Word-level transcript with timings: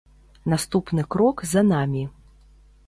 Наступны 0.53 1.05
крок 1.17 1.45
за 1.53 1.65
намі. 1.71 2.03